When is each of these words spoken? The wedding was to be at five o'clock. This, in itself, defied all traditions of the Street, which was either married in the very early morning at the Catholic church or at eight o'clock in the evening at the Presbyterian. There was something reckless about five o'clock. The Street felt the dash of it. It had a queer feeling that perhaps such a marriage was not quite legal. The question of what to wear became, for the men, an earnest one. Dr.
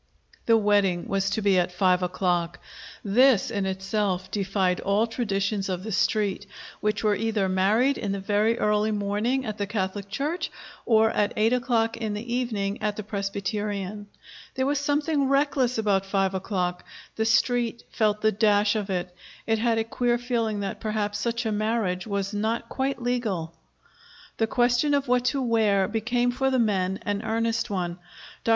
The 0.47 0.57
wedding 0.57 1.07
was 1.07 1.29
to 1.29 1.43
be 1.43 1.59
at 1.59 1.71
five 1.71 2.01
o'clock. 2.01 2.57
This, 3.05 3.51
in 3.51 3.67
itself, 3.67 4.31
defied 4.31 4.79
all 4.79 5.05
traditions 5.05 5.69
of 5.69 5.83
the 5.83 5.91
Street, 5.91 6.47
which 6.79 7.03
was 7.03 7.19
either 7.19 7.47
married 7.47 7.99
in 7.99 8.11
the 8.11 8.19
very 8.19 8.57
early 8.57 8.89
morning 8.89 9.45
at 9.45 9.59
the 9.59 9.67
Catholic 9.67 10.09
church 10.09 10.49
or 10.87 11.11
at 11.11 11.33
eight 11.37 11.53
o'clock 11.53 11.97
in 11.97 12.15
the 12.15 12.33
evening 12.33 12.81
at 12.81 12.95
the 12.95 13.03
Presbyterian. 13.03 14.07
There 14.55 14.65
was 14.65 14.79
something 14.79 15.29
reckless 15.29 15.77
about 15.77 16.07
five 16.07 16.33
o'clock. 16.33 16.83
The 17.15 17.25
Street 17.25 17.83
felt 17.91 18.21
the 18.21 18.31
dash 18.31 18.75
of 18.75 18.89
it. 18.89 19.13
It 19.45 19.59
had 19.59 19.77
a 19.77 19.83
queer 19.83 20.17
feeling 20.17 20.61
that 20.61 20.79
perhaps 20.81 21.19
such 21.19 21.45
a 21.45 21.51
marriage 21.51 22.07
was 22.07 22.33
not 22.33 22.69
quite 22.69 23.03
legal. 23.03 23.53
The 24.37 24.47
question 24.47 24.95
of 24.95 25.07
what 25.07 25.25
to 25.25 25.43
wear 25.43 25.87
became, 25.87 26.31
for 26.31 26.49
the 26.49 26.57
men, 26.57 26.97
an 27.03 27.21
earnest 27.21 27.69
one. 27.69 27.99
Dr. 28.43 28.49